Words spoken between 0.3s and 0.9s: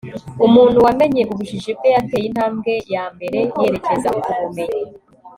umuntu